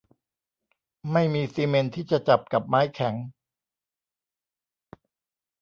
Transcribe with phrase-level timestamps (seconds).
[1.11, 3.15] ไม่มีซีเมนต์ที่จะจับกับไม้แข็ง